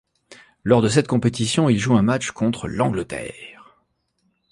Lors 0.63 0.81
de 0.81 0.87
cette 0.87 1.07
compétition, 1.07 1.69
il 1.69 1.77
joue 1.77 1.93
un 1.95 2.01
match 2.01 2.31
contre 2.31 2.67
l'Angleterre. 2.67 3.77